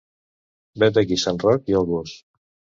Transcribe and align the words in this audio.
Vet 0.85 0.97
aquí 1.03 1.19
sant 1.25 1.39
Roc 1.45 1.71
i 1.75 1.79
el 1.83 1.89
gos. 1.95 2.19